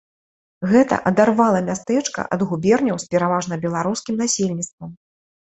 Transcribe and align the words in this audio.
Гэта 0.71 0.95
адарвала 1.09 1.59
мястэчка 1.67 2.25
ад 2.37 2.45
губерняў 2.53 2.97
з 3.05 3.13
пераважна 3.15 3.61
беларускім 3.67 4.15
насельніцтвам. 4.23 4.91